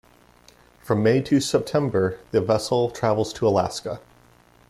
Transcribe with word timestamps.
From 0.81 1.03
May 1.03 1.21
to 1.21 1.39
September, 1.39 2.17
the 2.31 2.41
vessel 2.41 2.89
travels 2.89 3.31
to 3.33 3.47
Alaska. 3.47 3.99